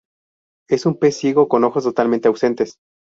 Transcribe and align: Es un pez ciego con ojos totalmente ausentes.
Es 0.67 0.87
un 0.87 0.97
pez 0.97 1.17
ciego 1.19 1.47
con 1.47 1.63
ojos 1.63 1.83
totalmente 1.83 2.27
ausentes. 2.27 2.77